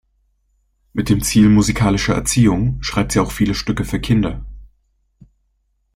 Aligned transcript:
Mit 0.93 1.09
dem 1.09 1.21
Ziel 1.21 1.47
musikalischer 1.47 2.15
Erziehung 2.15 2.81
schreibt 2.81 3.11
sie 3.11 3.19
auch 3.19 3.31
viele 3.31 3.53
Stücke 3.53 3.85
für 3.85 3.99
Kinder. 3.99 4.43